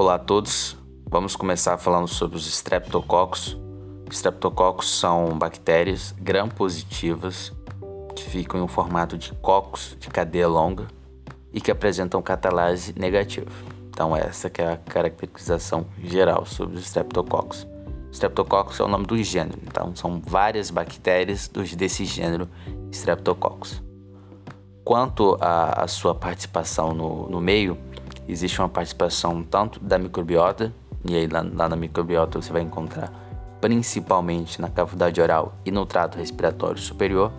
[0.00, 0.76] Olá a todos,
[1.10, 3.58] vamos começar falando sobre os streptococcus.
[4.08, 7.52] Streptococcus são bactérias gram-positivas
[8.14, 10.86] que ficam em um formato de cocos de cadeia longa
[11.52, 13.50] e que apresentam catalase negativa.
[13.88, 17.66] Então essa é a caracterização geral sobre os streptococcus.
[18.12, 22.48] Streptococcus é o nome do gênero, então são várias bactérias desse gênero
[22.92, 23.82] Streptococcus.
[24.84, 27.76] Quanto à sua participação no, no meio,
[28.28, 30.72] existe uma participação tanto da microbiota,
[31.04, 33.12] e aí lá, lá na microbiota você vai encontrar
[33.60, 37.32] principalmente na cavidade oral e no trato respiratório superior,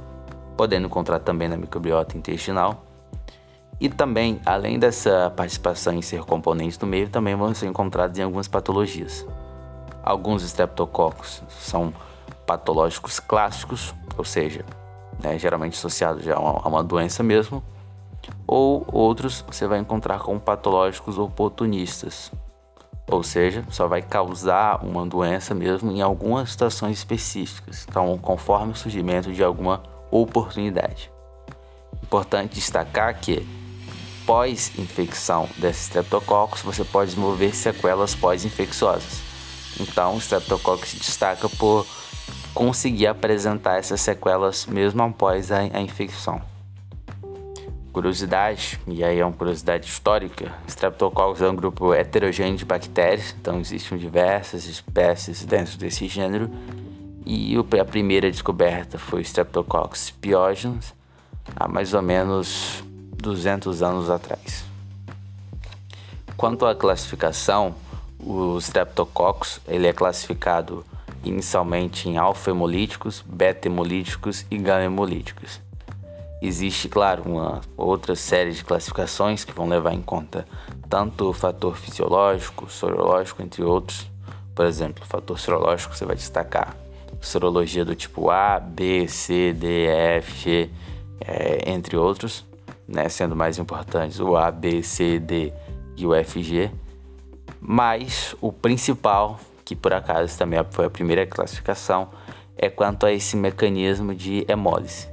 [0.58, 2.86] podendo encontrar também na microbiota intestinal.
[3.80, 8.24] E também, além dessa participação em ser componentes do meio, também vão ser encontrados em
[8.24, 9.26] algumas patologias.
[10.04, 11.94] Alguns estreptococos são
[12.46, 14.66] patológicos clássicos, ou seja,
[15.24, 17.64] né, geralmente associados já a uma, doença mesmo,
[18.48, 22.32] ou outros você vai encontrar como patológicos oportunistas,
[23.10, 28.76] ou seja, só vai causar uma doença mesmo em algumas situações específicas, então conforme o
[28.76, 31.12] surgimento de alguma oportunidade.
[32.04, 33.48] Importante destacar que
[34.26, 39.22] pós-infecção desses streptococcus você pode desenvolver sequelas pós-infecciosas.
[39.80, 41.86] Então, o streptococcus se destaca por
[42.54, 46.42] conseguir apresentar essas sequelas mesmo após a, a infecção.
[48.00, 53.60] Curiosidade, e aí é uma curiosidade histórica, Streptococcus é um grupo heterogêneo de bactérias, então
[53.60, 56.50] existem diversas espécies dentro desse gênero,
[57.26, 60.96] e a primeira descoberta foi Streptococcus pyogenes,
[61.54, 62.82] há mais ou menos
[63.18, 64.64] 200 anos atrás.
[66.38, 67.76] Quanto à classificação,
[68.18, 70.86] o Streptococcus ele é classificado
[71.22, 75.60] inicialmente em alfa-hemolíticos, beta-hemolíticos e gama-hemolíticos.
[76.42, 80.48] Existe, claro, uma outra série de classificações que vão levar em conta
[80.90, 84.10] tanto o fator fisiológico, sorológico, entre outros.
[84.56, 86.76] Por exemplo, o fator sorológico você vai destacar
[87.22, 90.70] sorologia do tipo A, B, C, D, F, G,
[91.20, 92.46] é, entre outros,
[92.88, 95.52] né, sendo mais importantes o A, B, C, D
[95.98, 96.72] e o F, G.
[97.60, 102.08] Mas o principal, que por acaso também foi a primeira classificação,
[102.56, 105.08] é quanto a esse mecanismo de hemólise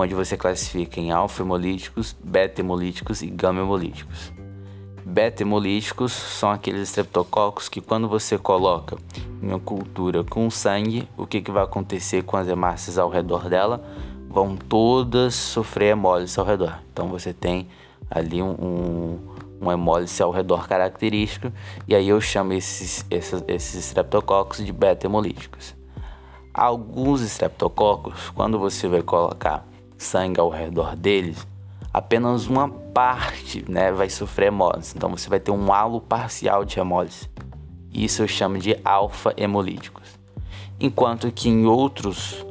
[0.00, 4.32] onde você classifica em alfa-hemolíticos, beta-hemolíticos e gama-hemolíticos.
[5.04, 8.96] Beta-hemolíticos são aqueles estreptococos que quando você coloca
[9.42, 13.48] em uma cultura com sangue, o que, que vai acontecer com as hemácias ao redor
[13.48, 13.82] dela?
[14.28, 16.78] Vão todas sofrer hemólise ao redor.
[16.92, 17.66] Então você tem
[18.08, 19.18] ali um, um,
[19.60, 21.52] um hemólise ao redor característico,
[21.88, 25.74] e aí eu chamo esses, esses, esses estreptococos de beta-hemolíticos.
[26.54, 29.66] Alguns estreptococos, quando você vai colocar
[29.98, 31.46] sangue ao redor deles,
[31.92, 34.94] apenas uma parte né, vai sofrer hemólise.
[34.96, 37.28] Então você vai ter um halo parcial de hemólise.
[37.92, 40.18] Isso eu chamo de alfa-hemolíticos.
[40.80, 42.46] Enquanto que em outros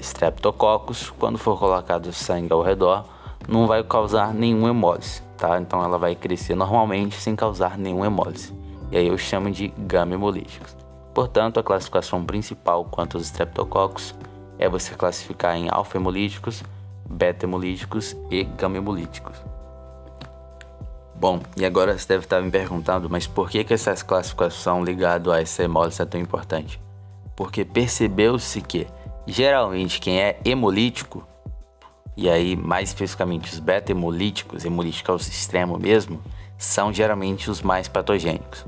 [0.00, 3.04] streptococcus, quando for colocado sangue ao redor,
[3.48, 5.60] não vai causar nenhum hemólise, tá?
[5.60, 8.52] Então ela vai crescer normalmente sem causar nenhum hemólise.
[8.90, 10.76] E aí eu chamo de gama-hemolíticos.
[11.14, 14.14] Portanto, a classificação principal quanto aos streptococcus
[14.62, 16.62] é você classificar em alfa-hemolíticos,
[17.08, 19.36] beta-hemolíticos e gama-hemolíticos.
[21.16, 25.34] Bom, e agora você deve estar me perguntando, mas por que, que essa classificação ligada
[25.34, 26.80] a essa hemólise é tão importante?
[27.36, 28.86] Porque percebeu-se que,
[29.26, 31.26] geralmente, quem é hemolítico,
[32.16, 36.20] e aí mais especificamente os beta-hemolíticos, hemolíticos ao extremo mesmo,
[36.56, 38.64] são geralmente os mais patogênicos.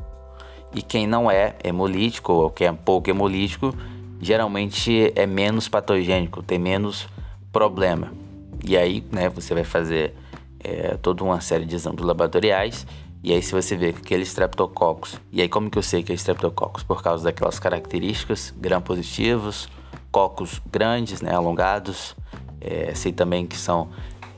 [0.75, 3.73] E quem não é hemolítico ou quem é pouco hemolítico,
[4.25, 7.07] geralmente é menos patogênico, tem menos
[7.53, 8.13] problema.
[8.65, 10.15] E aí, né, você vai fazer
[10.59, 12.87] é, toda uma série de exames laboratoriais
[13.25, 16.13] e aí se você vê que aquele streptococcus, e aí como que eu sei que
[16.13, 16.83] é streptococcus?
[16.83, 19.67] Por causa daquelas características, gram-positivos,
[20.13, 22.15] cocos grandes, né, alongados,
[22.61, 23.89] é, sei também que são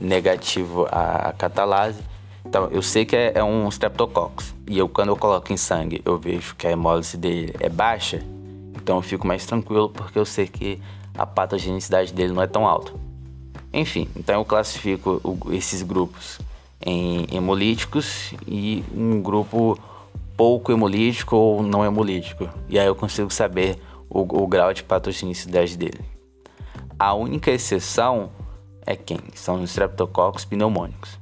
[0.01, 2.01] negativo à catalase.
[2.45, 4.55] Então, eu sei que é, é um streptococcus.
[4.69, 8.23] E eu, quando eu coloco em sangue, eu vejo que a hemólise dele é baixa,
[8.87, 10.81] então eu fico mais tranquilo porque eu sei que
[11.19, 12.93] a patogenicidade dele não é tão alta.
[13.73, 16.39] Enfim, então eu classifico esses grupos
[16.81, 19.77] em hemolíticos e um grupo
[20.37, 22.49] pouco hemolítico ou não hemolítico.
[22.69, 23.77] E aí eu consigo saber
[24.09, 25.99] o, o grau de patogenicidade dele.
[26.97, 28.31] A única exceção
[28.87, 29.19] é quem?
[29.35, 31.19] São os streptococcus pneumônicos.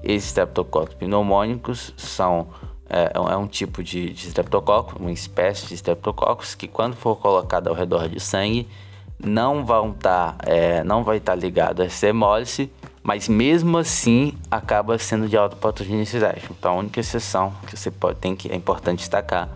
[0.00, 2.46] Esses streptococcus pneumônicos são
[2.88, 7.68] é, é um tipo de, de streptococcus, uma espécie de streptococcus que quando for colocado
[7.68, 8.68] ao redor de sangue
[9.18, 12.70] não vão tá, é, não vai estar tá ligado a essa hemólise,
[13.02, 16.42] mas mesmo assim acaba sendo de alta patogenicidade.
[16.50, 19.48] Então a única exceção que você pode, tem que é importante destacar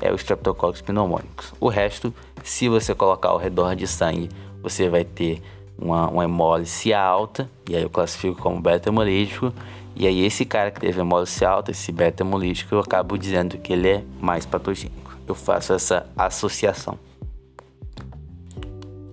[0.00, 1.52] é o Streptococcus pneumônicos.
[1.60, 2.14] O resto,
[2.44, 4.28] se você colocar ao redor de sangue,
[4.62, 5.42] você vai ter
[5.76, 9.52] uma, uma hemólise alta, e aí eu classifico como beta hemolítico,
[9.98, 13.72] e aí esse cara que teve hemólise alta, esse beta hemolítico, eu acabo dizendo que
[13.72, 15.18] ele é mais patogênico.
[15.26, 16.96] Eu faço essa associação.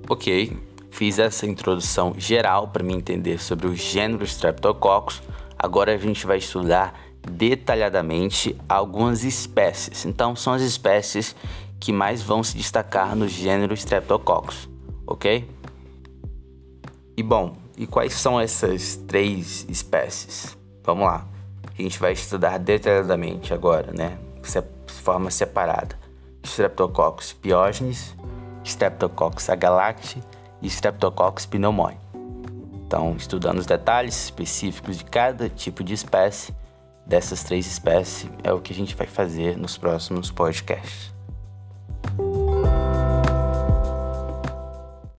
[0.08, 0.56] Ok,
[0.92, 5.24] fiz essa introdução geral para me entender sobre o gênero Streptococcus.
[5.58, 6.94] Agora a gente vai estudar
[7.28, 10.06] detalhadamente algumas espécies.
[10.06, 11.36] Então, são as espécies
[11.80, 14.70] que mais vão se destacar no gênero Streptococcus,
[15.08, 15.50] ok?
[17.18, 20.56] E bom, e quais são essas três espécies?
[20.86, 21.26] Vamos lá.
[21.68, 24.18] A gente vai estudar detalhadamente agora, né?
[24.88, 25.98] De forma separada.
[26.44, 28.16] Streptococcus pyogenes,
[28.64, 30.22] Streptococcus agalacti
[30.62, 31.98] e Streptococcus pneumoniae.
[32.86, 36.54] Então, estudando os detalhes específicos de cada tipo de espécie
[37.06, 41.15] dessas três espécies é o que a gente vai fazer nos próximos podcasts.